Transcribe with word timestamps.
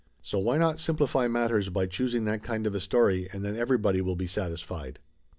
So 0.23 0.39
why 0.39 0.57
not 0.57 0.79
simplify 0.79 1.27
matters 1.27 1.69
by 1.69 1.85
choosing 1.85 2.25
that 2.25 2.41
kind 2.41 2.65
of 2.65 2.73
a 2.73 2.79
story, 2.79 3.29
and 3.31 3.45
then 3.45 3.55
everybody 3.55 4.01
will 4.01 4.15
be 4.15 4.25
satisfied 4.25 4.97